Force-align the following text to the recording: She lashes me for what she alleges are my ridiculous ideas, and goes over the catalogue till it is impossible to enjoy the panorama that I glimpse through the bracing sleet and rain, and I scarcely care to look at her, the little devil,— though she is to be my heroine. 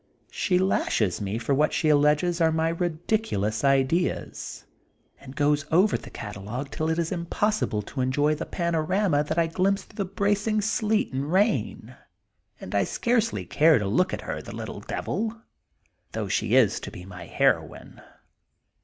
She 0.31 0.57
lashes 0.57 1.21
me 1.21 1.37
for 1.37 1.53
what 1.53 1.73
she 1.73 1.87
alleges 1.89 2.41
are 2.41 2.51
my 2.51 2.69
ridiculous 2.69 3.63
ideas, 3.63 4.63
and 5.19 5.35
goes 5.35 5.63
over 5.71 5.95
the 5.95 6.09
catalogue 6.09 6.71
till 6.71 6.89
it 6.89 6.97
is 6.97 7.11
impossible 7.11 7.83
to 7.83 8.01
enjoy 8.01 8.33
the 8.33 8.47
panorama 8.47 9.23
that 9.23 9.37
I 9.37 9.45
glimpse 9.45 9.83
through 9.83 9.97
the 9.97 10.05
bracing 10.11 10.61
sleet 10.61 11.13
and 11.13 11.31
rain, 11.31 11.95
and 12.59 12.73
I 12.73 12.83
scarcely 12.83 13.45
care 13.45 13.77
to 13.77 13.85
look 13.85 14.11
at 14.11 14.21
her, 14.21 14.41
the 14.41 14.55
little 14.55 14.79
devil,— 14.79 15.39
though 16.13 16.27
she 16.27 16.55
is 16.55 16.79
to 16.79 16.89
be 16.89 17.05
my 17.05 17.25
heroine. 17.27 18.01